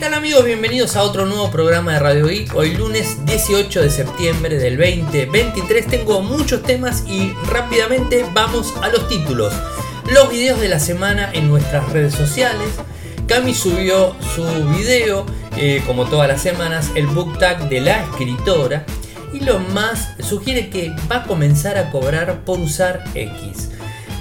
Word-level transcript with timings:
tal 0.00 0.14
amigos? 0.14 0.46
Bienvenidos 0.46 0.96
a 0.96 1.02
otro 1.02 1.26
nuevo 1.26 1.50
programa 1.50 1.92
de 1.92 1.98
Radio 1.98 2.26
Geek. 2.26 2.54
Hoy 2.54 2.74
lunes 2.74 3.18
18 3.26 3.82
de 3.82 3.90
septiembre 3.90 4.56
del 4.56 4.78
2023 4.78 5.86
tengo 5.88 6.22
muchos 6.22 6.62
temas 6.62 7.04
y 7.06 7.34
rápidamente 7.50 8.24
vamos 8.32 8.72
a 8.80 8.88
los 8.88 9.06
títulos. 9.08 9.52
Los 10.10 10.30
videos 10.30 10.58
de 10.58 10.70
la 10.70 10.80
semana 10.80 11.28
en 11.34 11.48
nuestras 11.48 11.92
redes 11.92 12.14
sociales. 12.14 12.70
Cami 13.26 13.52
subió 13.52 14.16
su 14.34 14.42
video, 14.74 15.26
eh, 15.58 15.82
como 15.86 16.06
todas 16.06 16.28
las 16.28 16.40
semanas, 16.40 16.90
el 16.94 17.06
book 17.06 17.38
tag 17.38 17.68
de 17.68 17.82
la 17.82 18.02
escritora. 18.04 18.86
Y 19.34 19.40
lo 19.40 19.58
más 19.58 20.14
sugiere 20.26 20.70
que 20.70 20.94
va 21.12 21.16
a 21.16 21.24
comenzar 21.24 21.76
a 21.76 21.90
cobrar 21.90 22.42
por 22.46 22.58
usar 22.58 23.04
X. 23.14 23.69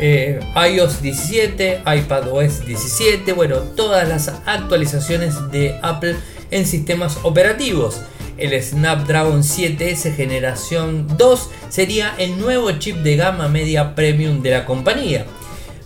Eh, 0.01 0.39
iOS 0.55 1.01
17, 1.01 1.83
iPadOS 1.85 2.65
17, 2.65 3.33
bueno, 3.33 3.57
todas 3.57 4.07
las 4.07 4.29
actualizaciones 4.45 5.35
de 5.51 5.77
Apple 5.81 6.15
en 6.51 6.65
sistemas 6.65 7.17
operativos. 7.23 7.99
El 8.37 8.61
Snapdragon 8.63 9.43
7S 9.43 10.15
generación 10.15 11.05
2 11.17 11.49
sería 11.67 12.15
el 12.17 12.39
nuevo 12.39 12.71
chip 12.71 12.95
de 12.97 13.17
gama 13.17 13.49
media 13.49 13.93
premium 13.93 14.41
de 14.41 14.51
la 14.51 14.65
compañía. 14.65 15.25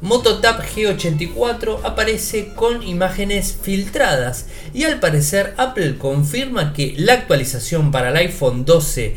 MotoTab 0.03 0.61
G84 0.63 1.79
aparece 1.83 2.49
con 2.53 2.83
imágenes 2.83 3.57
filtradas 3.59 4.47
y 4.73 4.83
al 4.83 4.99
parecer 4.99 5.53
Apple 5.57 5.97
confirma 5.97 6.73
que 6.73 6.93
la 6.97 7.13
actualización 7.13 7.89
para 7.89 8.09
el 8.09 8.17
iPhone 8.17 8.65
12 8.65 9.15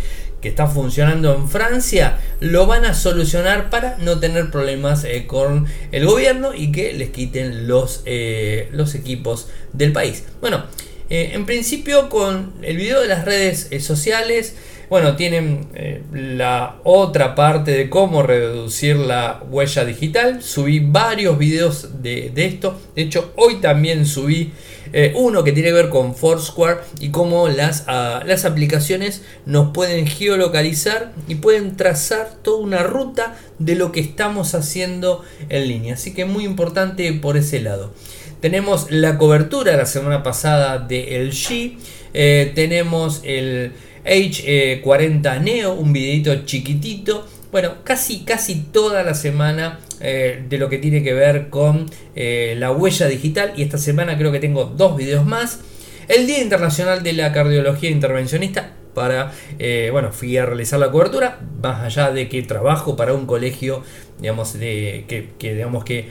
está 0.49 0.67
funcionando 0.67 1.35
en 1.35 1.49
Francia 1.49 2.19
lo 2.41 2.67
van 2.67 2.85
a 2.85 2.95
solucionar 2.95 3.71
para 3.71 3.97
no 3.99 4.19
tener 4.19 4.51
problemas 4.51 5.05
eh, 5.05 5.27
con 5.27 5.67
el 5.93 6.07
gobierno 6.07 6.55
y 6.55 6.73
que 6.73 6.93
les 6.93 7.11
quiten 7.11 7.67
los, 7.67 8.03
eh, 8.05 8.69
los 8.73 8.95
equipos 8.95 9.49
del 9.73 9.93
país. 9.93 10.25
Bueno, 10.41 10.65
eh, 11.09 11.31
en 11.35 11.47
principio 11.47 12.09
con 12.09 12.53
el 12.63 12.77
video 12.77 13.01
de 13.01 13.09
las 13.09 13.25
redes 13.25 13.69
sociales 13.81 14.55
bueno, 14.89 15.17
tienen 15.17 15.69
eh, 15.75 16.03
la 16.13 16.77
otra 16.85 17.35
parte 17.35 17.73
de 17.73 17.91
cómo 17.91 18.23
reducir 18.23 18.97
la 18.97 19.43
huella 19.51 19.85
digital. 19.85 20.43
Subí 20.43 20.79
varios 20.81 21.37
videos 21.39 22.03
de, 22.03 22.33
esto. 22.37 22.79
De 22.95 23.03
hecho, 23.03 23.33
hoy 23.37 23.57
también 23.57 24.07
subí 24.07 24.53
eh, 24.93 25.13
uno 25.17 25.43
que 25.43 25.51
tiene 25.51 25.71
que 25.71 25.75
ver 25.75 25.89
con 25.89 26.15
Foursquare 26.15 26.79
y 27.01 27.11
cómo 27.11 27.49
las, 27.49 27.85
ah, 27.89 28.23
las 28.25 28.45
aplicaciones 28.45 29.23
nos 29.45 29.73
pueden 29.73 30.07
geolocalizar 30.07 31.13
y 31.27 31.37
pueden 31.37 31.77
trazar 31.77 32.35
toda 32.43 32.59
una 32.59 32.85
ruta 32.85 33.37
de 33.59 33.75
lo 33.75 33.91
que 33.91 34.01
estamos 34.01 34.55
haciendo 34.55 35.25
en 35.49 35.67
línea. 35.67 35.95
Así 35.95 36.15
que 36.15 36.25
muy 36.25 36.45
importante 36.45 37.13
por 37.15 37.37
ese 37.37 37.61
lado. 37.61 37.93
Tenemos 38.41 38.91
la 38.91 39.19
cobertura 39.19 39.77
la 39.77 39.87
semana 39.87 40.23
pasada 40.23 40.79
de 40.79 41.25
LG. 41.25 41.79
Eh, 42.15 42.53
tenemos 42.55 43.23
el 43.25 43.73
H40 44.07 45.41
Neo, 45.43 45.75
un 45.75 45.93
videito 45.93 46.45
chiquitito. 46.45 47.27
Bueno, 47.51 47.77
casi, 47.85 48.25
casi 48.25 48.57
toda 48.73 49.03
la 49.03 49.15
semana 49.15 49.81
eh, 50.01 50.45
de 50.49 50.59
lo 50.59 50.69
que 50.69 50.79
tiene 50.79 51.03
que 51.03 51.13
ver 51.13 51.49
con 51.49 51.87
eh, 52.15 52.55
la 52.59 52.71
huella 52.71 53.07
digital. 53.07 53.53
Y 53.57 53.63
esta 53.63 53.79
semana 53.79 54.17
creo 54.17 54.33
que 54.33 54.41
tengo 54.41 54.65
dos 54.65 54.97
videos 54.97 55.27
más. 55.27 55.61
El 56.09 56.27
Día 56.27 56.41
Internacional 56.41 57.03
de 57.03 57.13
la 57.15 57.33
Cardiología 57.33 57.91
Intervencionista. 57.91 58.73
Para, 58.95 59.33
eh, 59.59 59.91
bueno, 59.93 60.11
fui 60.11 60.39
a 60.39 60.47
realizar 60.47 60.79
la 60.79 60.91
cobertura. 60.91 61.41
Más 61.63 61.83
allá 61.83 62.13
de 62.13 62.29
que 62.29 62.43
trabajo 62.43 62.97
para 62.97 63.13
un 63.13 63.27
colegio, 63.27 63.83
digamos, 64.21 64.59
de, 64.59 65.05
que, 65.07 65.31
que, 65.39 65.55
digamos 65.55 65.85
que 65.85 66.09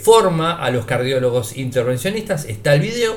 forma 0.00 0.54
a 0.54 0.70
los 0.70 0.86
cardiólogos 0.86 1.56
intervencionistas, 1.58 2.46
está 2.46 2.74
el 2.74 2.80
video. 2.80 3.16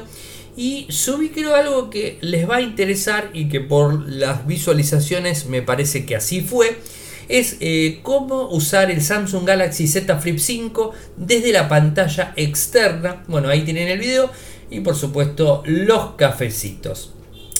Y 0.55 0.87
subí 0.89 1.29
creo 1.29 1.55
algo 1.55 1.89
que 1.89 2.17
les 2.21 2.49
va 2.49 2.57
a 2.57 2.61
interesar 2.61 3.29
y 3.33 3.49
que 3.49 3.61
por 3.61 4.09
las 4.09 4.45
visualizaciones 4.45 5.45
me 5.45 5.61
parece 5.61 6.05
que 6.05 6.15
así 6.15 6.41
fue. 6.41 6.77
Es 7.27 7.57
eh, 7.59 7.99
cómo 8.01 8.49
usar 8.49 8.89
el 8.89 9.01
Samsung 9.01 9.45
Galaxy 9.45 9.87
Z 9.87 10.17
Flip 10.17 10.39
5 10.39 10.91
desde 11.17 11.51
la 11.51 11.69
pantalla 11.69 12.33
externa. 12.35 13.23
Bueno, 13.27 13.49
ahí 13.49 13.61
tienen 13.61 13.87
el 13.87 13.99
video. 13.99 14.29
Y 14.71 14.81
por 14.81 14.95
supuesto 14.95 15.63
los 15.65 16.11
cafecitos. 16.11 17.13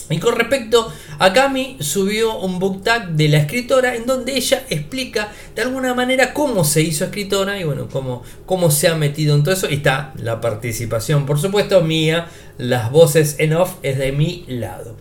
Y 0.09 0.17
con 0.17 0.35
respecto 0.35 0.91
a 1.19 1.33
Cami, 1.33 1.77
subió 1.81 2.39
un 2.39 2.57
book 2.57 2.83
tag 2.83 3.11
de 3.11 3.27
la 3.27 3.37
escritora 3.37 3.95
en 3.95 4.07
donde 4.07 4.35
ella 4.35 4.65
explica 4.69 5.31
de 5.55 5.61
alguna 5.61 5.93
manera 5.93 6.33
cómo 6.33 6.63
se 6.63 6.81
hizo 6.81 7.05
escritora 7.05 7.59
y 7.59 7.63
bueno, 7.63 7.87
cómo, 7.89 8.23
cómo 8.47 8.71
se 8.71 8.87
ha 8.87 8.95
metido 8.95 9.35
en 9.35 9.43
todo 9.43 9.53
eso. 9.53 9.69
Y 9.69 9.75
está 9.75 10.13
la 10.17 10.41
participación, 10.41 11.27
por 11.27 11.39
supuesto, 11.39 11.81
mía, 11.81 12.27
las 12.59 12.91
voces 12.91 13.37
en 13.39 13.53
off 13.53 13.77
es 13.81 13.97
de 13.97 14.11
mi 14.11 14.45
lado. 14.47 14.95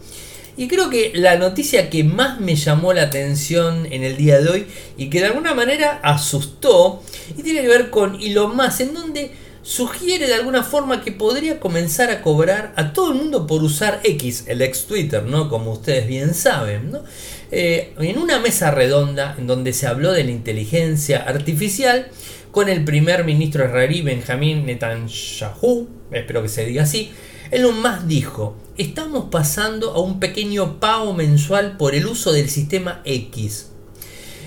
Y 0.57 0.67
creo 0.67 0.91
que 0.91 1.13
la 1.15 1.37
noticia 1.37 1.91
que 1.91 2.03
más 2.03 2.41
me 2.41 2.57
llamó 2.57 2.93
la 2.93 3.03
atención 3.03 3.87
en 3.93 4.03
el 4.03 4.17
día 4.17 4.41
de 4.41 4.49
hoy 4.49 4.67
y 4.97 5.11
que 5.11 5.21
de 5.21 5.27
alguna 5.27 5.55
manera 5.55 6.01
asustó 6.03 7.03
y 7.37 7.43
tiene 7.43 7.61
que 7.61 7.69
ver 7.69 7.91
con 7.91 8.21
Elon 8.21 8.57
Musk, 8.57 8.81
en 8.81 8.95
donde 8.95 9.31
sugiere 9.63 10.27
de 10.27 10.35
alguna 10.35 10.65
forma 10.65 11.05
que 11.05 11.13
podría 11.13 11.61
comenzar 11.61 12.11
a 12.11 12.23
cobrar 12.23 12.73
a 12.77 12.93
todo 12.93 13.13
el 13.13 13.19
mundo 13.19 13.47
por 13.47 13.63
usar 13.63 14.01
X, 14.03 14.45
el 14.47 14.63
ex 14.63 14.87
Twitter, 14.87 15.23
¿no? 15.25 15.49
Como 15.49 15.73
ustedes 15.73 16.09
bien 16.09 16.35
saben, 16.35 16.91
¿no? 16.91 17.03
Eh, 17.51 17.93
en 17.99 18.19
una 18.19 18.39
mesa 18.41 18.71
redonda 18.71 19.37
en 19.39 19.47
donde 19.47 19.73
se 19.73 19.87
habló 19.87 20.13
de 20.13 20.25
la 20.25 20.31
inteligencia 20.31 21.19
artificial 21.19 22.09
con 22.51 22.69
el 22.69 22.85
primer 22.85 23.25
ministro 23.25 23.65
israelí 23.65 24.03
Benjamín 24.03 24.67
Netanyahu, 24.67 25.89
espero 26.11 26.43
que 26.43 26.49
se 26.49 26.65
diga 26.65 26.83
así, 26.83 27.11
Elon 27.51 27.81
Musk 27.81 28.03
dijo, 28.07 28.57
estamos 28.77 29.27
pasando 29.31 29.93
a 29.93 30.01
un 30.01 30.21
pequeño 30.21 30.81
pago 30.81 31.15
mensual 31.15 31.77
por 31.77 31.95
el 31.95 32.07
uso 32.07 32.33
del 32.33 32.51
sistema 32.51 33.01
X. 33.05 33.71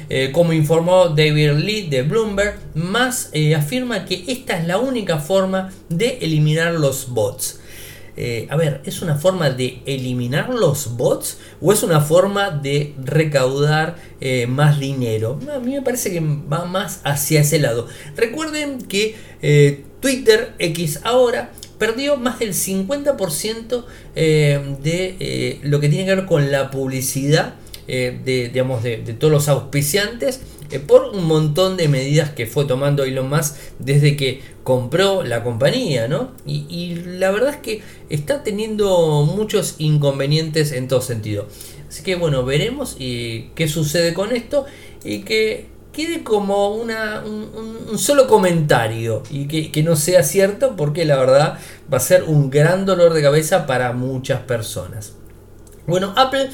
Eh, 0.10 0.32
como 0.34 0.52
informó 0.52 1.08
David 1.08 1.52
Lee 1.54 1.88
de 1.88 2.02
Bloomberg, 2.02 2.60
más 2.76 3.30
eh, 3.32 3.56
afirma 3.56 4.06
que 4.06 4.26
esta 4.28 4.58
es 4.58 4.68
la 4.68 4.78
única 4.78 5.20
forma 5.20 5.72
de 5.88 6.18
eliminar 6.22 6.74
los 6.74 7.10
bots. 7.10 7.61
Eh, 8.18 8.48
a 8.50 8.56
ver, 8.56 8.82
¿es 8.86 9.02
una 9.02 9.16
forma 9.16 9.50
de 9.50 9.82
eliminar 9.86 10.50
los 10.50 10.98
bots 10.98 11.38
o 11.62 11.72
es 11.72 11.84
una 11.84 12.02
forma 12.02 12.50
de 12.50 12.94
recaudar 13.04 13.96
más 14.48 14.80
dinero? 14.80 15.40
A 15.54 15.60
mí 15.60 15.74
me 15.74 15.82
parece 15.82 16.12
que 16.12 16.20
va 16.20 16.66
más 16.66 17.02
hacia 17.04 17.42
ese 17.42 17.60
lado. 17.60 17.88
Recuerden 18.16 18.80
que 18.84 19.16
Twitter 20.00 20.54
X 20.60 21.00
ahora 21.04 21.52
perdió 21.80 22.18
más 22.18 22.40
del 22.40 22.54
50% 22.54 23.86
de 24.14 25.60
lo 25.64 25.80
que 25.80 25.90
tiene 25.90 26.06
que 26.06 26.16
ver 26.16 26.26
con 26.26 26.52
la 26.52 26.70
publicidad 26.70 27.56
eh, 27.94 28.18
de, 28.24 28.48
digamos, 28.48 28.84
de, 28.84 28.98
todos 29.20 29.34
los 29.34 29.50
auspiciantes 29.50 30.40
eh, 30.72 30.80
por 30.80 31.04
un 31.14 31.26
montón 31.26 31.78
de 31.78 31.88
medidas 31.88 32.30
que 32.30 32.46
fue 32.46 32.66
tomando 32.66 33.04
Elon 33.04 33.30
Musk 33.30 33.56
desde 33.80 34.16
que 34.16 34.42
compró 34.64 35.24
la 35.24 35.44
compañía, 35.44 36.08
¿no? 36.08 36.32
Y, 36.46 36.96
la 37.06 37.32
verdad 37.32 37.52
es 37.52 37.58
que 37.58 37.82
está 38.10 38.44
teniendo 38.44 39.24
muchos 39.24 39.76
inconvenientes 39.80 40.72
en 40.72 40.88
todo 40.88 41.02
sentido. 41.02 41.48
Así 41.90 42.04
que 42.04 42.16
bueno, 42.16 42.46
veremos 42.46 42.96
y 43.00 43.50
qué 43.56 43.68
sucede 43.68 44.14
con 44.14 44.32
esto 44.32 44.66
y 45.04 45.24
que 45.24 45.68
quede 45.92 46.24
como 46.24 46.70
una, 46.70 47.22
un, 47.26 47.98
solo 47.98 48.28
comentario 48.28 49.24
y 49.30 49.48
que, 49.48 49.84
no 49.84 49.96
sea 49.96 50.24
cierto 50.24 50.76
porque 50.78 51.04
la 51.06 51.18
verdad 51.18 51.60
va 51.92 51.98
a 51.98 52.02
ser 52.02 52.24
un 52.24 52.50
gran 52.50 52.86
dolor 52.86 53.14
de 53.14 53.22
cabeza 53.22 53.66
para 53.66 53.92
muchas 53.92 54.40
personas. 54.42 55.14
Bueno, 55.88 56.14
Apple 56.16 56.50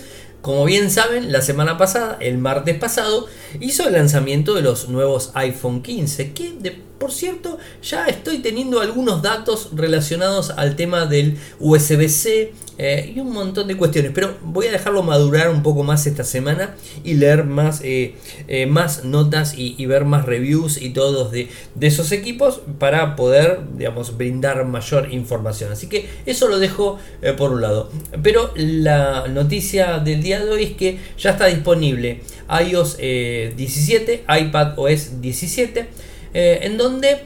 como 0.48 0.64
bien 0.64 0.90
saben, 0.90 1.34
la 1.34 1.42
semana 1.42 1.78
pasada, 1.78 2.16
el 2.22 2.38
martes 2.38 2.80
pasado, 2.80 3.28
hizo 3.60 3.86
el 3.86 3.96
lanzamiento 3.96 4.54
de 4.54 4.62
los 4.62 4.88
nuevos 4.88 5.32
iPhone 5.34 5.82
15, 5.82 6.32
que 6.32 6.54
por 6.98 7.12
cierto 7.12 7.58
ya 7.82 8.06
estoy 8.06 8.40
teniendo 8.40 8.80
algunos 8.80 9.22
datos 9.22 9.70
relacionados 9.74 10.52
al 10.52 10.76
tema 10.76 11.06
del 11.06 11.38
USB-C, 11.60 12.54
eh, 12.80 13.12
y 13.16 13.20
un 13.20 13.32
montón 13.32 13.68
de 13.68 13.76
cuestiones. 13.76 14.12
Pero 14.14 14.36
voy 14.44 14.68
a 14.68 14.72
dejarlo 14.72 15.02
madurar 15.02 15.50
un 15.50 15.64
poco 15.64 15.84
más 15.84 16.06
esta 16.06 16.24
semana 16.24 16.76
y 17.04 17.16
leer 17.16 17.44
más, 17.44 17.82
eh, 17.84 18.16
eh, 18.48 18.68
más 18.68 19.04
notas 19.04 19.56
y, 19.58 19.86
ver 19.88 20.06
más 20.06 20.26
reviews 20.26 20.82
y 20.82 20.90
todos 20.90 21.32
de, 21.32 21.50
esos 21.82 22.12
equipos 22.12 22.62
para 22.78 23.16
poder, 23.16 23.62
digamos, 23.78 24.18
brindar 24.18 24.66
mayor 24.66 25.12
información. 25.12 25.72
Así 25.72 25.88
que 25.88 26.08
eso 26.26 26.48
lo 26.50 26.60
dejo 26.60 27.00
por 27.38 27.52
un 27.52 27.62
lado. 27.62 27.90
Pero 28.22 28.52
la 28.56 29.28
noticia 29.28 30.00
del 30.00 30.22
día 30.22 30.44
de 30.44 30.52
hoy 30.52 30.64
es 30.64 30.72
que 30.74 31.00
ya 31.18 31.32
está 31.32 31.46
disponible 31.46 32.22
iOS 32.50 32.98
17, 32.98 34.26
iPad 34.28 34.78
OS 34.78 35.22
17, 35.22 35.88
en 36.34 36.78
donde 36.78 37.22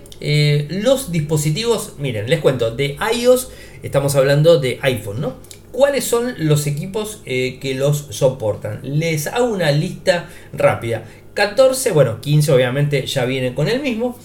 los 0.69 1.11
dispositivos, 1.11 1.93
miren, 1.97 2.29
les 2.29 2.39
cuento, 2.39 2.71
de 2.71 2.97
iOS 3.13 3.49
Estamos 3.83 4.15
hablando 4.15 4.59
de 4.59 4.77
iPhone, 4.83 5.21
¿no? 5.21 5.33
¿Cuáles 5.71 6.03
son 6.03 6.35
los 6.37 6.67
equipos 6.67 7.21
eh, 7.25 7.57
que 7.59 7.73
los 7.73 8.07
soportan? 8.11 8.79
Les 8.83 9.25
hago 9.25 9.45
una 9.45 9.71
lista 9.71 10.29
rápida. 10.53 11.05
14, 11.33 11.91
bueno, 11.91 12.19
15 12.21 12.51
obviamente 12.51 13.07
ya 13.07 13.25
vienen 13.25 13.55
con 13.55 13.67
el 13.69 13.81
mismo. 13.81 14.19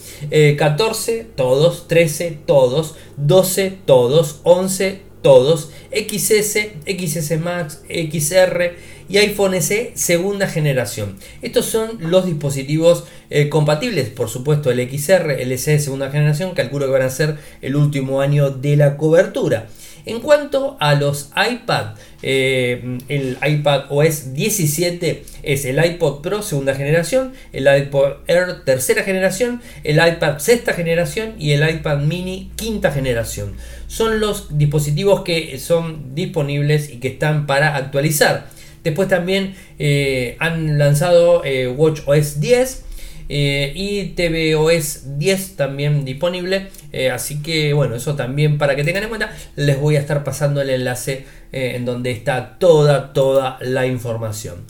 14, 0.59 1.21
eh, 1.21 1.27
todos. 1.37 1.89
13, 1.89 2.39
todos. 2.45 2.97
12, 3.17 3.79
todos. 3.87 4.41
11, 4.43 5.03
todos, 5.27 5.73
XS, 5.91 6.69
XS 6.87 7.41
Max, 7.41 7.81
XR 7.89 8.77
y 9.09 9.17
iPhone 9.17 9.61
SE 9.61 9.91
segunda 9.97 10.47
generación. 10.47 11.17
Estos 11.43 11.67
son 11.67 11.99
los 11.99 12.27
dispositivos 12.27 13.03
eh, 13.29 13.49
compatibles, 13.49 14.09
por 14.09 14.29
supuesto 14.29 14.71
el 14.71 14.79
XR, 14.89 15.33
el 15.33 15.59
SE 15.59 15.81
segunda 15.81 16.13
generación, 16.13 16.55
calculo 16.55 16.87
que 16.87 16.93
van 16.93 17.03
a 17.03 17.11
ser 17.11 17.39
el 17.61 17.75
último 17.75 18.21
año 18.21 18.51
de 18.51 18.77
la 18.77 18.97
cobertura. 18.97 19.67
En 20.07 20.21
cuanto 20.21 20.77
a 20.79 20.95
los 20.95 21.31
iPad, 21.37 21.97
eh, 22.23 22.99
el 23.09 23.39
iPad 23.45 23.87
OS 23.89 24.35
17 24.35 25.25
es 25.43 25.65
el 25.65 25.85
iPod 25.85 26.23
Pro 26.23 26.43
segunda 26.43 26.77
generación, 26.77 27.33
el 27.53 27.67
iPod 27.67 28.19
Air 28.29 28.65
tercera 28.65 29.03
generación, 29.03 29.61
el 29.83 29.97
iPad 29.97 30.39
sexta 30.39 30.75
generación 30.75 31.35
y 31.41 31.53
el 31.53 31.69
iPad 31.69 31.99
mini 31.99 32.53
quinta 32.55 32.93
generación. 32.93 33.55
Son 33.89 34.21
los 34.21 34.57
dispositivos 34.57 35.23
que 35.23 35.59
son 35.59 36.15
disponibles 36.15 36.89
y 36.89 36.99
que 36.99 37.09
están 37.09 37.49
para 37.49 37.75
actualizar. 37.75 38.47
Después 38.85 39.09
también 39.09 39.57
eh, 39.81 40.37
han 40.39 40.79
lanzado 40.79 41.45
eh, 41.45 41.67
Watch 41.67 42.03
OS 42.07 42.39
10 42.39 42.86
eh, 43.29 43.73
y 43.75 44.15
tvOS 44.15 45.19
10 45.19 45.57
también 45.57 46.05
disponible. 46.05 46.69
Eh, 46.93 47.11
así 47.11 47.43
que 47.43 47.73
bueno, 47.73 47.97
eso 47.97 48.15
también 48.15 48.59
para 48.59 48.77
que 48.77 48.85
tengan 48.85 49.05
en 49.05 49.09
cuenta, 49.09 49.37
les 49.57 49.79
voy 49.79 49.97
a 49.97 50.01
estar 50.01 50.25
pasando 50.25 50.61
el 50.61 50.71
enlace 50.71 51.25
eh, 51.53 51.73
en 51.77 51.85
donde 51.85 52.11
está 52.11 52.59
toda, 52.59 53.13
toda 53.13 53.59
la 53.61 53.87
información. 53.87 54.65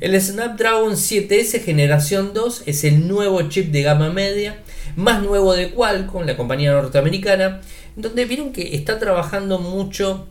El 0.00 0.20
Snapdragon 0.20 0.92
7S 0.92 1.62
generación 1.62 2.32
2 2.34 2.64
es 2.66 2.84
el 2.84 3.06
nuevo 3.06 3.42
chip 3.48 3.70
de 3.70 3.82
gama 3.82 4.10
media, 4.10 4.56
más 4.96 5.22
nuevo 5.22 5.54
de 5.54 5.70
Qualcomm, 5.70 6.26
la 6.26 6.36
compañía 6.36 6.72
norteamericana, 6.72 7.60
donde 7.94 8.24
vieron 8.24 8.52
que 8.52 8.74
está 8.74 8.98
trabajando 8.98 9.58
mucho 9.58 10.26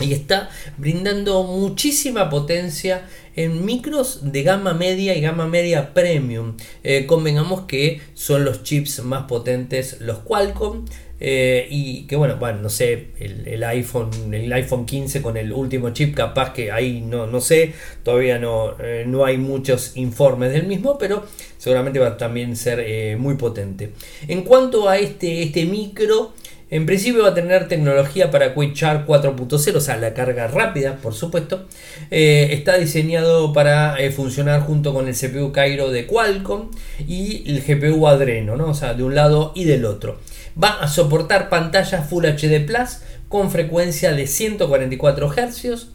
y 0.00 0.12
está 0.12 0.50
brindando 0.76 1.42
muchísima 1.42 2.30
potencia 2.30 3.06
en 3.36 3.64
micros 3.64 4.32
de 4.32 4.42
gama 4.42 4.74
media 4.74 5.16
y 5.16 5.20
gama 5.20 5.46
media 5.46 5.94
premium. 5.94 6.56
Eh, 6.82 7.06
convengamos 7.06 7.62
que 7.62 8.00
son 8.14 8.44
los 8.44 8.62
chips 8.64 9.04
más 9.04 9.24
potentes 9.24 10.00
los 10.00 10.18
Qualcomm. 10.18 10.86
Eh, 11.20 11.66
y 11.68 12.06
que 12.06 12.14
bueno, 12.14 12.36
bueno, 12.36 12.60
no 12.60 12.70
sé, 12.70 13.08
el, 13.18 13.64
iPhone, 13.64 14.32
el 14.32 14.52
iPhone 14.52 14.86
15 14.86 15.20
con 15.20 15.36
el 15.36 15.52
último 15.52 15.90
chip, 15.90 16.14
capaz 16.14 16.52
que 16.52 16.70
ahí 16.70 17.00
no, 17.00 17.26
no 17.26 17.40
sé, 17.40 17.74
todavía 18.04 18.38
no, 18.38 18.76
eh, 18.78 19.02
no 19.04 19.24
hay 19.24 19.36
muchos 19.36 19.96
informes 19.96 20.52
del 20.52 20.68
mismo, 20.68 20.96
pero 20.96 21.24
seguramente 21.56 21.98
va 21.98 22.06
a 22.06 22.16
también 22.16 22.54
ser 22.54 23.18
muy 23.18 23.34
potente. 23.34 23.90
En 24.28 24.42
cuanto 24.42 24.88
a 24.88 24.96
este, 24.98 25.42
este 25.42 25.64
micro, 25.64 26.34
en 26.70 26.84
principio 26.84 27.22
va 27.22 27.30
a 27.30 27.34
tener 27.34 27.66
tecnología 27.66 28.30
para 28.30 28.54
Quick 28.54 28.74
Charge 28.74 29.06
4.0, 29.06 29.76
o 29.76 29.80
sea, 29.80 29.96
la 29.96 30.12
carga 30.12 30.48
rápida, 30.48 30.96
por 30.96 31.14
supuesto. 31.14 31.66
Eh, 32.10 32.48
está 32.52 32.76
diseñado 32.76 33.54
para 33.54 33.98
eh, 33.98 34.10
funcionar 34.10 34.60
junto 34.60 34.92
con 34.92 35.08
el 35.08 35.14
CPU 35.14 35.50
Cairo 35.50 35.90
de 35.90 36.06
Qualcomm 36.06 36.70
y 37.06 37.50
el 37.50 37.62
GPU 37.62 38.06
Adreno, 38.06 38.56
¿no? 38.56 38.68
o 38.68 38.74
sea, 38.74 38.92
de 38.92 39.02
un 39.02 39.14
lado 39.14 39.52
y 39.54 39.64
del 39.64 39.86
otro. 39.86 40.18
Va 40.62 40.80
a 40.80 40.88
soportar 40.88 41.48
pantallas 41.48 42.06
Full 42.06 42.26
HD 42.26 42.66
Plus 42.66 42.98
con 43.28 43.50
frecuencia 43.50 44.12
de 44.12 44.26
144 44.26 45.30
Hz, 45.30 45.86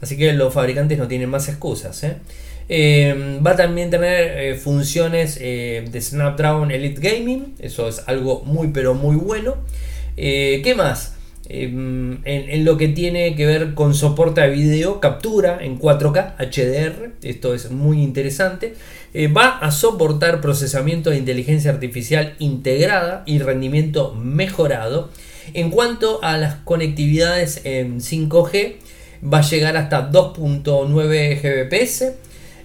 así 0.00 0.16
que 0.16 0.32
los 0.32 0.52
fabricantes 0.52 0.98
no 0.98 1.06
tienen 1.06 1.30
más 1.30 1.48
excusas. 1.48 2.02
¿eh? 2.02 2.16
va 3.46 3.52
a 3.52 3.56
también 3.56 3.90
tener 3.90 4.58
funciones 4.58 5.38
de 5.38 6.00
Snapdragon 6.00 6.72
Elite 6.72 7.00
Gaming, 7.00 7.54
eso 7.60 7.86
es 7.86 8.02
algo 8.06 8.42
muy 8.44 8.68
pero 8.68 8.94
muy 8.94 9.14
bueno. 9.14 9.58
Eh, 10.16 10.60
¿Qué 10.64 10.74
más? 10.74 11.14
Em, 11.48 12.18
en, 12.24 12.64
lo 12.64 12.76
que 12.76 12.88
tiene 12.88 13.36
que 13.36 13.46
ver 13.46 13.74
con 13.74 13.94
soporte 13.94 14.40
a 14.40 14.46
video, 14.46 14.98
captura 14.98 15.58
en 15.60 15.78
4K 15.78 16.34
HDR, 16.38 17.12
esto 17.22 17.54
es 17.54 17.70
muy 17.70 18.02
interesante. 18.02 18.74
Eh, 19.14 19.28
va 19.28 19.58
a 19.58 19.70
soportar 19.70 20.40
procesamiento 20.40 21.10
de 21.10 21.18
inteligencia 21.18 21.70
artificial 21.70 22.34
integrada 22.40 23.22
y 23.26 23.38
rendimiento 23.38 24.14
mejorado. 24.14 25.10
En 25.54 25.70
cuanto 25.70 26.18
a 26.24 26.36
las 26.36 26.56
conectividades 26.56 27.60
en 27.64 28.00
5G, 28.00 28.76
va 29.22 29.38
a 29.38 29.42
llegar 29.42 29.76
hasta 29.76 30.10
2.9 30.10 31.40
Gbps, 31.40 32.04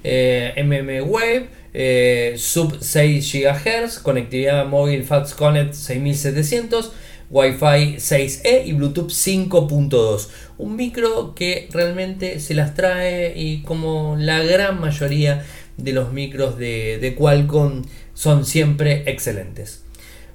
eh, 0.04 0.54
mmWave, 0.58 2.38
sub 2.38 2.78
6 2.82 3.32
GHz, 3.32 4.00
conectividad 4.00 4.66
móvil 4.66 5.04
Fast 5.04 5.38
Connect 5.38 5.76
6700 5.76 6.92
Wi-Fi 7.32 7.96
6E 7.98 8.66
y 8.66 8.74
Bluetooth 8.74 9.10
5.2. 9.10 10.28
Un 10.58 10.76
micro 10.76 11.34
que 11.34 11.70
realmente 11.72 12.40
se 12.42 12.54
las 12.54 12.76
trae 12.76 13.34
y 13.36 13.62
como 13.64 14.18
la 14.20 14.44
gran 14.44 14.80
mayoría 14.80 15.46
de 15.78 15.94
los 15.94 16.12
micros 16.12 16.58
de, 16.58 17.16
Qualcomm 17.18 17.84
son 18.14 18.46
siempre 18.46 19.04
excelentes. 19.10 19.84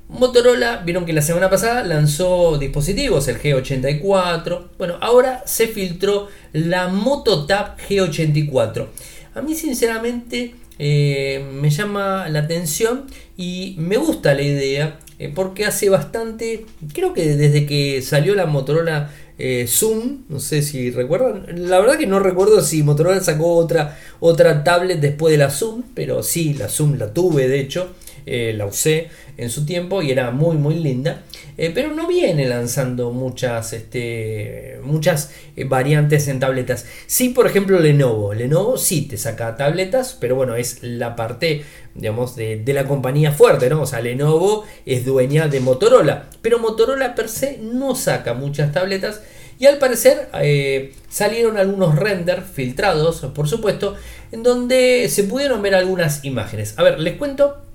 Motorola, 0.08 0.82
vieron 0.84 1.04
que 1.04 1.12
la 1.12 1.20
semana 1.20 1.50
pasada 1.50 1.82
lanzó 1.82 2.58
dispositivos, 2.58 3.28
el 3.28 3.40
G84. 3.40 4.68
Bueno, 4.78 4.96
ahora 5.00 5.42
se 5.46 5.66
filtró 5.66 6.28
la 6.52 6.88
MotoTab 6.88 7.76
G84. 7.76 8.86
A 9.34 9.42
mí 9.42 9.54
sinceramente 9.54 10.54
eh, 10.78 11.44
me 11.52 11.70
llama 11.70 12.28
la 12.28 12.40
atención 12.40 13.06
y 13.36 13.74
me 13.78 13.96
gusta 13.96 14.32
la 14.32 14.42
idea 14.42 14.98
eh, 15.18 15.32
porque 15.34 15.64
hace 15.64 15.88
bastante, 15.88 16.66
creo 16.92 17.14
que 17.14 17.36
desde 17.36 17.66
que 17.66 18.02
salió 18.02 18.34
la 18.34 18.46
Motorola 18.46 19.10
eh, 19.38 19.66
Zoom, 19.68 20.24
no 20.28 20.40
sé 20.40 20.62
si 20.62 20.90
recuerdan, 20.90 21.68
la 21.68 21.80
verdad 21.80 21.98
que 21.98 22.06
no 22.06 22.20
recuerdo 22.20 22.60
si 22.62 22.82
Motorola 22.82 23.20
sacó 23.20 23.54
otra, 23.54 23.98
otra 24.20 24.64
tablet 24.64 25.00
después 25.00 25.32
de 25.32 25.38
la 25.38 25.50
Zoom, 25.50 25.82
pero 25.94 26.22
sí, 26.22 26.54
la 26.54 26.68
Zoom 26.68 26.98
la 26.98 27.12
tuve 27.12 27.48
de 27.48 27.60
hecho, 27.60 27.94
eh, 28.28 28.52
la 28.56 28.66
usé 28.66 29.08
en 29.36 29.50
su 29.50 29.64
tiempo 29.64 30.02
y 30.02 30.10
era 30.10 30.32
muy 30.32 30.56
muy 30.56 30.74
linda. 30.74 31.22
Eh, 31.56 31.70
pero 31.72 31.92
no 31.92 32.06
viene 32.06 32.46
lanzando 32.46 33.12
muchas, 33.12 33.72
este, 33.72 34.78
muchas 34.82 35.30
eh, 35.56 35.64
variantes 35.64 36.28
en 36.28 36.40
tabletas. 36.40 36.86
Sí, 37.06 37.30
por 37.30 37.46
ejemplo, 37.46 37.78
Lenovo. 37.78 38.34
Lenovo 38.34 38.76
sí 38.76 39.02
te 39.02 39.16
saca 39.16 39.56
tabletas, 39.56 40.16
pero 40.20 40.34
bueno, 40.34 40.56
es 40.56 40.82
la 40.82 41.16
parte, 41.16 41.64
digamos, 41.94 42.36
de, 42.36 42.62
la 42.66 42.84
compañía 42.84 43.32
fuerte, 43.32 43.70
¿no? 43.70 43.82
O 43.82 43.86
sea, 43.86 44.00
Lenovo 44.00 44.64
es 44.84 45.06
dueña 45.06 45.48
de 45.48 45.60
Motorola, 45.60 46.28
pero 46.42 46.58
Motorola 46.58 47.14
per 47.14 47.28
se 47.28 47.58
no 47.58 47.94
saca 47.94 48.34
muchas 48.34 48.72
tabletas. 48.72 49.22
Y 49.58 49.64
al 49.64 49.78
parecer 49.78 50.28
salieron 51.08 51.56
algunos 51.56 51.96
renders 51.96 52.44
filtrados, 52.44 53.20
por 53.34 53.48
supuesto, 53.48 53.96
en 54.30 54.42
donde 54.42 55.08
se 55.08 55.24
pudieron 55.24 55.62
ver 55.62 55.74
algunas 55.74 56.26
imágenes. 56.26 56.74
A 56.76 56.82
ver, 56.82 57.00
les 57.00 57.16
cuento 57.16 57.65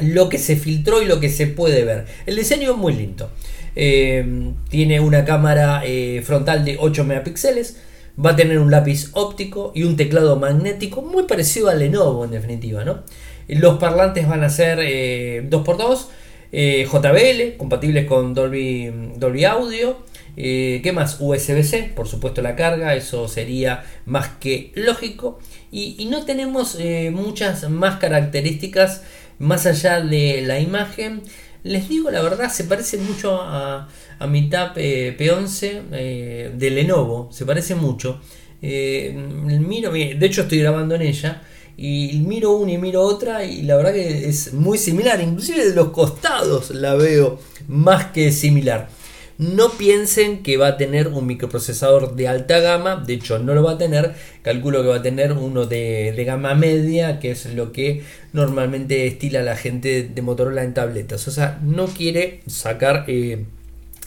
lo 0.00 0.28
que 0.28 0.38
se 0.38 0.56
filtró 0.56 1.02
y 1.02 1.06
lo 1.06 1.20
que 1.20 1.28
se 1.28 1.46
puede 1.46 1.84
ver. 1.84 2.06
El 2.26 2.36
diseño 2.36 2.72
es 2.72 2.76
muy 2.76 2.92
lindo. 2.92 3.30
Eh, 3.74 4.52
tiene 4.70 5.00
una 5.00 5.24
cámara 5.24 5.82
eh, 5.84 6.22
frontal 6.24 6.64
de 6.64 6.76
8 6.80 7.04
megapíxeles. 7.04 7.78
Va 8.22 8.30
a 8.30 8.36
tener 8.36 8.58
un 8.58 8.70
lápiz 8.70 9.10
óptico 9.12 9.72
y 9.74 9.82
un 9.82 9.96
teclado 9.96 10.36
magnético 10.36 11.02
muy 11.02 11.24
parecido 11.24 11.68
al 11.68 11.80
Lenovo 11.80 12.24
en 12.24 12.30
definitiva. 12.30 12.84
¿no? 12.84 13.02
Los 13.48 13.78
parlantes 13.78 14.26
van 14.26 14.42
a 14.42 14.48
ser 14.48 14.78
2x2, 14.78 16.06
eh, 16.52 16.88
JBL, 16.90 17.58
compatibles 17.58 18.06
con 18.06 18.32
Dolby, 18.32 18.90
Dolby 19.16 19.44
Audio. 19.44 19.98
¿Qué 20.34 20.92
más? 20.94 21.16
USB-C, 21.18 21.92
por 21.96 22.08
supuesto 22.08 22.42
la 22.42 22.56
carga, 22.56 22.94
eso 22.94 23.26
sería 23.26 23.84
más 24.04 24.28
que 24.38 24.70
lógico. 24.74 25.38
Y 25.70 26.06
no 26.10 26.24
tenemos 26.26 26.78
muchas 27.10 27.68
más 27.70 27.96
características 27.96 29.02
más 29.38 29.66
allá 29.66 30.00
de 30.00 30.42
la 30.42 30.60
imagen, 30.60 31.22
les 31.62 31.88
digo 31.88 32.10
la 32.10 32.22
verdad, 32.22 32.50
se 32.50 32.64
parece 32.64 32.98
mucho 32.98 33.40
a, 33.40 33.88
a 34.18 34.26
mi 34.26 34.48
Tab 34.48 34.72
eh, 34.76 35.16
P11 35.18 35.82
eh, 35.92 36.52
de 36.54 36.70
Lenovo, 36.70 37.28
se 37.32 37.44
parece 37.44 37.74
mucho. 37.74 38.20
Eh, 38.62 39.12
miro, 39.14 39.92
de 39.92 40.18
hecho 40.20 40.42
estoy 40.42 40.60
grabando 40.60 40.94
en 40.94 41.02
ella 41.02 41.42
y 41.76 42.22
miro 42.26 42.52
una 42.52 42.72
y 42.72 42.78
miro 42.78 43.02
otra 43.02 43.44
y 43.44 43.62
la 43.62 43.76
verdad 43.76 43.92
que 43.92 44.28
es 44.28 44.54
muy 44.54 44.78
similar, 44.78 45.20
inclusive 45.20 45.68
de 45.68 45.74
los 45.74 45.88
costados 45.88 46.70
la 46.70 46.94
veo 46.94 47.38
más 47.68 48.06
que 48.06 48.32
similar. 48.32 48.88
No 49.38 49.72
piensen 49.72 50.42
que 50.42 50.56
va 50.56 50.68
a 50.68 50.76
tener 50.76 51.08
un 51.08 51.26
microprocesador 51.26 52.16
de 52.16 52.28
alta 52.28 52.60
gama, 52.60 53.02
de 53.06 53.14
hecho 53.14 53.38
no 53.38 53.54
lo 53.54 53.62
va 53.62 53.72
a 53.72 53.78
tener, 53.78 54.14
calculo 54.42 54.82
que 54.82 54.88
va 54.88 54.96
a 54.96 55.02
tener 55.02 55.32
uno 55.32 55.66
de, 55.66 56.14
gama 56.26 56.54
media, 56.54 57.20
que 57.20 57.32
es 57.32 57.46
lo 57.54 57.70
que 57.72 58.02
normalmente 58.32 59.06
estila 59.06 59.42
la 59.42 59.56
gente 59.56 60.04
de 60.04 60.22
Motorola 60.22 60.64
en 60.64 60.72
tabletas. 60.72 61.28
O 61.28 61.30
sea, 61.30 61.58
no 61.62 61.86
quiere 61.86 62.40
sacar... 62.46 63.04
Eh, 63.08 63.44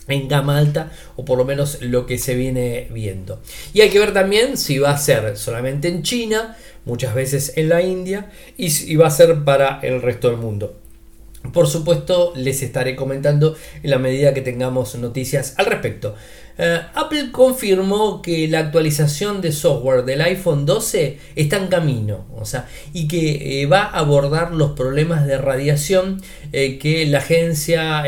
en 0.08 0.28
gama 0.28 0.58
alta 0.58 0.92
o 1.16 1.24
por 1.24 1.38
lo 1.38 1.46
menos 1.46 1.82
lo 1.82 2.06
que 2.06 2.18
se 2.18 2.34
viene 2.34 2.88
viendo. 2.92 3.42
Y 3.74 3.82
hay 3.82 3.90
que 3.90 4.00
ver 4.00 4.12
también 4.12 4.58
si 4.58 4.80
va 4.80 4.90
a 4.90 4.98
ser 4.98 5.38
solamente 5.38 5.88
en 5.88 6.02
China, 6.02 6.58
muchas 6.86 7.14
veces 7.14 7.54
en 7.56 7.70
la 7.70 7.82
India 7.84 8.32
y 8.58 8.72
si 8.72 8.96
va 8.96 9.08
a 9.08 9.12
ser 9.12 9.44
para 9.44 9.80
el 9.84 10.02
resto 10.02 10.30
del 10.30 10.38
mundo. 10.38 10.79
Por 11.54 11.68
supuesto, 11.68 12.34
les 12.36 12.62
estaré 12.62 12.96
comentando 12.96 13.56
en 13.84 13.90
la 13.90 13.98
medida 13.98 14.34
que 14.34 14.42
tengamos 14.42 14.96
noticias 14.96 15.54
al 15.58 15.66
respecto. 15.66 16.16
Eh, 16.62 16.82
Apple 16.94 17.32
confirmó 17.32 18.22
que 18.22 18.50
la 18.50 18.60
actualización 18.60 19.40
de 19.40 19.54
software 19.54 20.04
del 20.04 20.20
iPhone 20.20 20.66
12 20.66 21.18
está 21.38 21.56
en 21.56 21.68
camino, 21.68 22.26
o 22.36 22.44
sea, 22.44 22.68
y 22.92 23.08
que 23.08 23.62
eh, 23.62 23.66
va 23.66 23.84
a 23.84 24.00
abordar 24.00 24.52
los 24.52 24.72
problemas 24.72 25.26
de 25.26 25.38
radiación 25.38 26.22
eh, 26.52 26.78
que 26.78 27.06
la 27.06 27.20
Agencia 27.20 28.04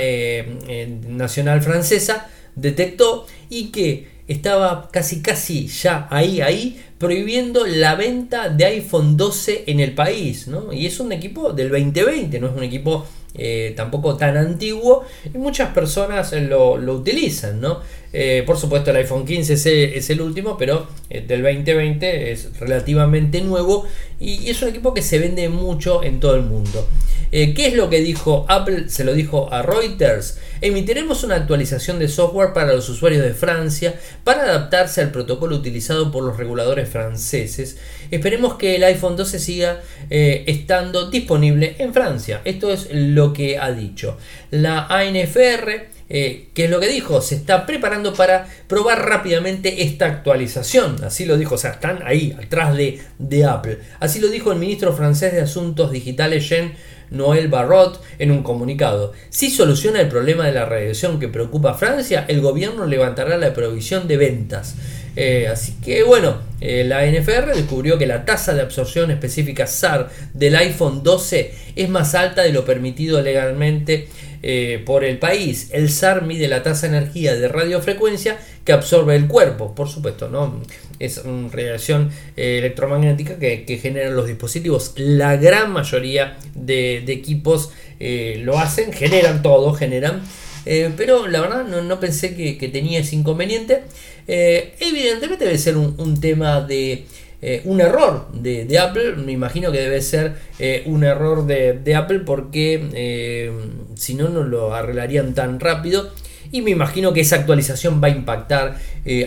Nacional 1.08 1.62
Francesa 1.62 2.30
detectó 2.56 3.26
y 3.50 3.72
que 3.72 4.10
estaba 4.28 4.90
casi 4.92 5.22
casi 5.22 5.68
ya 5.68 6.08
ahí 6.10 6.42
ahí 6.42 6.82
prohibiendo 6.98 7.66
la 7.66 7.96
venta 7.96 8.50
de 8.50 8.66
iPhone 8.66 9.18
12 9.18 9.64
en 9.68 9.80
el 9.80 9.94
país, 9.94 10.48
¿no? 10.48 10.72
Y 10.72 10.86
es 10.86 11.00
un 11.00 11.12
equipo 11.12 11.54
del 11.54 11.70
2020, 11.70 12.40
no 12.40 12.48
es 12.48 12.54
un 12.54 12.64
equipo 12.64 13.06
eh, 13.36 13.74
tampoco 13.76 14.18
tan 14.18 14.36
antiguo 14.36 15.06
y 15.34 15.38
muchas 15.38 15.70
personas 15.70 16.34
lo, 16.34 16.74
utilizan, 16.74 17.62
¿no? 17.62 17.80
Eh, 18.14 18.44
por 18.46 18.58
supuesto 18.58 18.92
el 18.92 18.98
iPhone 18.98 19.26
15 19.26 19.98
es, 19.98 20.10
el 20.10 20.22
último, 20.22 20.58
pero 20.58 20.88
eh, 21.10 21.24
del 21.26 21.44
2020 21.44 22.32
es 22.32 22.60
relativamente 22.60 23.40
nuevo 23.42 23.86
y, 24.20 24.50
es 24.50 24.62
un 24.62 24.70
equipo 24.70 24.94
que 24.94 25.02
se 25.02 25.18
vende 25.18 25.48
mucho 25.50 26.04
en 26.04 26.20
todo 26.20 26.36
el 26.36 26.44
mundo. 26.44 26.88
¿Qué 27.32 27.68
es 27.68 27.76
lo 27.76 27.90
que 27.90 28.02
dijo 28.02 28.46
Apple? 28.50 28.90
Se 28.90 29.06
lo 29.06 29.14
dijo 29.14 29.48
a 29.54 29.62
Reuters. 29.62 30.38
Emitiremos 30.60 31.24
una 31.24 31.36
actualización 31.36 31.98
de 31.98 32.10
software 32.10 32.52
para 32.52 32.74
los 32.74 32.90
usuarios 32.90 33.24
de 33.24 33.34
Francia 33.34 33.98
para 34.26 34.44
adaptarse 34.44 35.00
al 35.00 35.12
protocolo 35.12 35.56
utilizado 35.56 36.12
por 36.12 36.26
los 36.26 36.36
reguladores 36.36 36.90
franceses. 36.90 37.78
Esperemos 38.12 38.56
que 38.56 38.76
el 38.76 38.84
iPhone 38.84 39.16
12 39.16 39.40
siga 39.40 39.80
estando 40.10 41.10
disponible 41.10 41.78
en 41.80 41.94
Francia. 41.94 42.42
Esto 42.44 42.70
es 42.70 42.90
lo 42.92 43.32
que 43.32 43.58
ha 43.58 43.72
dicho. 43.72 44.18
La 44.50 44.88
ANFR, 44.88 45.88
eh, 46.14 46.50
¿qué 46.54 46.66
es 46.66 46.70
lo 46.70 46.82
que 46.82 46.90
dijo? 46.90 47.22
Se 47.22 47.36
está 47.36 47.66
preparando 47.66 48.14
para 48.14 48.46
probar 48.68 49.08
rápidamente 49.08 49.84
esta 49.84 50.08
actualización. 50.08 51.02
Así 51.06 51.26
lo 51.26 51.38
dijo, 51.38 51.56
o 51.56 51.58
sea, 51.58 51.72
están 51.72 52.02
ahí, 52.04 52.36
atrás 52.38 52.76
de, 52.76 53.00
de 53.18 53.46
Apple. 53.46 53.78
Así 54.02 54.20
lo 54.20 54.28
dijo 54.28 54.52
el 54.52 54.60
ministro 54.60 54.94
francés 54.94 55.32
de 55.32 55.40
Asuntos 55.40 55.90
Digitales, 55.90 56.50
Jean 56.50 56.74
Noel 57.12 57.48
Barrot, 57.48 58.02
en 58.20 58.32
un 58.32 58.44
comunicado. 58.44 59.14
Si 59.30 59.50
soluciona 59.50 60.02
el 60.02 60.10
problema 60.10 60.46
de 60.46 60.52
la 60.52 60.66
radiación 60.66 61.18
que 61.18 61.30
preocupa 61.30 61.72
a 61.72 61.76
Francia, 61.76 62.26
el 62.28 62.42
gobierno 62.42 62.86
levantará 62.86 63.38
la 63.38 63.54
provisión 63.54 64.10
de 64.10 64.18
ventas. 64.18 64.76
Eh, 65.16 65.48
así 65.48 65.76
que 65.84 66.04
bueno, 66.04 66.38
eh, 66.62 66.86
la 66.86 67.06
NFR 67.06 67.54
descubrió 67.54 67.98
que 67.98 68.06
la 68.06 68.24
tasa 68.24 68.54
de 68.54 68.62
absorción 68.62 69.12
específica 69.12 69.68
SAR 69.68 70.10
del 70.34 70.56
iPhone 70.56 71.04
12 71.04 71.54
es 71.76 71.90
más 71.90 72.16
alta 72.16 72.44
de 72.44 72.54
lo 72.54 72.64
permitido 72.64 73.22
legalmente 73.22 74.08
eh, 74.44 74.82
por 74.86 75.04
el 75.04 75.20
país. 75.20 75.70
El 75.72 75.90
SAR 75.90 76.24
mide 76.24 76.48
la 76.48 76.64
tasa 76.64 76.88
de 76.88 76.98
energía 76.98 77.36
de 77.36 77.48
radiofrecuencia 77.48 78.40
que 78.66 78.74
absorbe 78.74 79.16
el 79.16 79.28
cuerpo, 79.28 79.76
por 79.76 79.90
supuesto, 79.90 80.30
¿no? 80.30 80.62
Es 81.00 81.18
una 81.20 81.50
radiación 81.50 82.12
electromagnética 82.36 83.40
que, 83.40 83.80
generan 83.82 84.16
los 84.16 84.28
dispositivos. 84.28 84.94
La 84.98 85.36
gran 85.38 85.72
mayoría 85.72 86.38
de, 86.54 86.98
equipos 87.08 87.72
lo 88.00 88.60
hacen, 88.60 88.94
generan 88.94 89.42
todo, 89.42 89.74
generan. 89.74 90.22
pero 90.64 91.28
la 91.28 91.42
verdad 91.42 91.64
no, 91.66 92.00
pensé 92.00 92.36
que, 92.36 92.68
tenía 92.70 93.00
ese 93.00 93.16
inconveniente. 93.16 93.82
Eh, 94.28 94.76
evidentemente 94.80 95.46
debe 95.46 95.58
ser 95.58 95.78
un, 95.78 96.20
tema 96.22 96.62
de 96.62 97.06
eh, 97.42 97.62
un 97.66 97.82
error 97.82 98.28
de, 98.34 98.80
Apple. 98.80 99.16
Me 99.16 99.32
imagino 99.32 99.72
que 99.72 99.80
debe 99.80 100.02
ser 100.02 100.34
eh, 100.60 100.84
un 100.86 101.04
error 101.04 101.46
de, 101.46 101.96
Apple 101.96 102.20
porque 102.20 103.52
si 103.96 104.16
no, 104.16 104.30
no 104.30 104.44
lo 104.44 104.74
arreglarían 104.74 105.34
tan 105.34 105.60
rápido. 105.60 106.10
Y 106.54 106.62
me 106.62 106.72
imagino 106.72 107.14
que 107.14 107.22
esa 107.22 107.38
actualización 107.38 108.04
va 108.04 108.08
a 108.08 108.12
impactar 108.12 108.76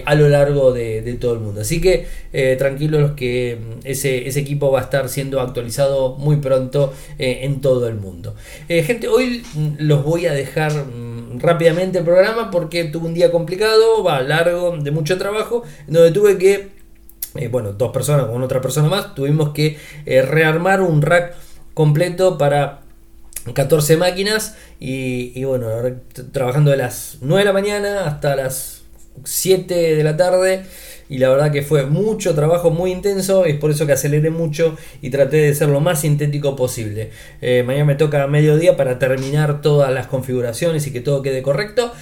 a 0.05 0.15
lo 0.15 0.29
largo 0.29 0.73
de, 0.73 1.17
todo 1.19 1.33
el 1.35 1.41
mundo. 1.41 1.63
Así 1.63 1.81
que 1.81 2.07
tranquilos 2.59 3.13
que 3.13 3.59
mm, 3.59 3.87
ese, 3.87 4.29
ese, 4.29 4.41
equipo 4.41 4.71
va 4.71 4.81
a 4.81 4.83
estar 4.83 5.09
siendo 5.09 5.41
actualizado 5.41 6.17
muy 6.17 6.37
pronto 6.37 6.93
en 7.19 7.63
todo 7.63 7.89
el 7.89 7.95
mundo. 7.95 8.35
gente, 8.69 9.09
hoy 9.09 9.43
mm, 9.55 9.77
los 9.79 10.05
voy 10.05 10.27
a 10.27 10.35
dejar 10.35 10.73
mm, 10.73 11.15
rápidamente 11.39 11.99
el 11.99 12.05
programa 12.05 12.51
porque 12.51 12.85
tuve 12.85 13.07
un 13.07 13.15
día 13.15 13.31
complicado, 13.31 14.03
va 14.03 14.23
largo, 14.23 14.77
de 14.77 14.91
mucho 14.91 15.19
trabajo, 15.19 15.63
donde 15.87 16.11
tuve 16.11 16.39
que, 16.39 16.69
eh, 17.35 17.49
bueno, 17.49 17.73
dos 17.73 17.91
personas 17.91 18.27
con 18.27 18.43
otra 18.43 18.61
persona 18.61 18.89
más, 18.89 19.15
tuvimos 19.15 19.51
que 19.51 19.77
eh, 20.07 20.23
rearmar 20.23 20.81
un 20.81 21.03
rack 21.03 21.35
completo 21.75 22.39
para 22.39 22.81
14 23.53 23.97
máquinas 23.97 24.57
y, 24.79 25.43
bueno, 25.45 25.69
trabajando 26.33 26.71
de 26.71 26.77
las 26.77 27.19
9 27.23 27.41
de 27.41 27.45
la 27.45 27.53
mañana 27.53 28.07
hasta 28.07 28.37
las 28.37 28.83
7 29.25 29.97
de 29.97 30.05
la 30.05 30.17
tarde 30.17 30.63
y 31.09 31.19
la 31.19 31.29
verdad 31.29 31.53
que 31.53 31.63
fue 31.63 31.85
mucho 31.87 32.35
trabajo 32.35 32.71
muy 32.71 32.91
intenso, 32.91 33.45
es 33.45 33.57
por 33.57 33.71
eso 33.71 33.87
que 33.87 33.93
aceleré 33.93 34.31
mucho 34.31 34.77
y 35.03 35.11
traté 35.11 35.39
de 35.39 35.55
ser 35.55 35.69
lo 35.69 35.81
más 35.81 36.01
sintético 36.01 36.57
posible. 36.57 37.11
Eh, 37.43 37.63
mañana 37.65 37.85
me 37.85 37.95
toca 37.97 38.27
mediodía 38.27 38.77
para 38.77 38.99
terminar 38.99 39.61
todas 39.61 39.93
las 39.93 40.07
configuraciones 40.07 40.87
y 40.87 40.93
que 40.93 41.01
todo 41.01 41.21
quede 41.21 41.43
correcto, 41.43 41.93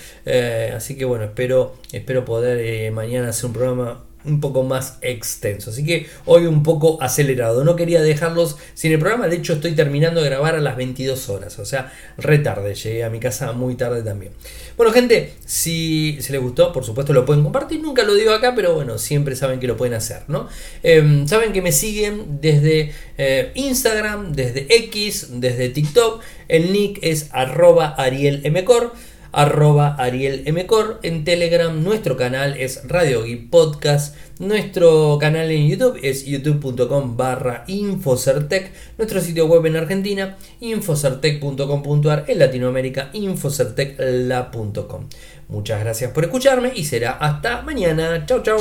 así 0.77 0.97
que 0.97 1.05
bueno, 1.05 1.25
espero, 1.25 1.75
espero 1.91 2.25
poder 2.25 2.93
mañana 2.93 3.31
hacer 3.31 3.47
un 3.47 3.53
programa 3.55 4.05
un 4.25 4.41
poco 4.41 4.63
más 4.63 4.99
extenso. 5.01 5.71
Así 5.71 5.85
que 5.85 6.07
hoy 6.25 6.47
un 6.47 6.63
poco 6.63 7.03
acelerado. 7.03 7.65
No 7.65 7.77
quería 7.77 8.03
dejarlos 8.03 8.57
sin 8.75 8.93
el 8.93 8.99
programa. 8.99 9.29
De 9.29 9.37
hecho, 9.37 9.55
estoy 9.55 9.73
terminando 9.73 10.21
de 10.21 10.29
grabar 10.29 10.55
a 10.55 10.61
las 10.61 10.77
22 10.77 11.29
horas. 11.29 11.59
O 11.59 11.65
sea, 11.65 11.93
retarde. 12.17 12.75
Llegué 12.75 13.05
a 13.05 13.11
mi 13.11 13.21
casa 13.21 13.53
muy 13.53 13.75
tarde 13.75 14.03
también. 14.03 14.33
Bueno, 14.77 14.93
gente, 14.93 15.35
si, 15.45 16.19
se 16.21 16.33
les 16.33 16.41
gustó, 16.41 16.73
por 16.73 16.85
supuesto 16.85 17.13
lo 17.13 17.25
pueden 17.25 17.43
compartir. 17.43 17.81
Nunca 17.81 18.03
lo 18.03 18.15
digo 18.15 18.33
acá, 18.33 18.55
pero 18.55 18.75
bueno, 18.75 18.99
siempre 18.99 19.37
saben 19.37 19.61
que 19.61 19.67
lo 19.67 19.77
pueden 19.77 19.95
hacer, 19.95 20.23
¿no? 20.29 20.49
Em, 20.83 21.27
saben 21.27 21.53
que 21.53 21.63
me 21.63 21.73
siguen 21.73 22.41
desde 22.41 22.93
eh, 23.19 23.53
Instagram, 23.55 24.33
desde 24.33 24.67
X, 24.75 25.29
desde 25.41 25.69
TikTok. 25.69 26.23
El 26.49 26.73
nick 26.73 26.99
es 27.03 27.29
arroba 27.33 27.95
arielmcor 27.97 28.93
arroba 29.33 29.97
Ariel 29.99 30.45
Mcor. 30.53 31.01
En 31.03 31.25
Telegram 31.25 31.83
nuestro 31.83 32.17
canal 32.17 32.57
es 32.57 32.87
Radio 32.87 33.27
y 33.27 33.37
Podcast. 33.37 34.15
Nuestro 34.39 35.19
canal 35.19 35.51
en 35.51 35.69
YouTube 35.69 35.99
es 36.03 36.25
youtube.com 36.27 37.17
barra 37.17 37.65
Infocertec. 37.67 38.71
Nuestro 38.99 39.21
sitio 39.21 39.47
web 39.47 39.67
en 39.67 39.77
Argentina, 39.77 40.37
infocertec.com.ar. 40.61 42.25
En 42.29 42.39
Latinoamérica, 42.39 43.11
infocertecla.com. 43.13 45.09
Muchas 45.49 45.81
gracias 45.81 46.13
por 46.13 46.25
escucharme 46.25 46.73
y 46.75 46.85
será 46.85 47.13
hasta 47.13 47.63
mañana. 47.63 48.25
Chau, 48.27 48.43
chau. 48.43 48.59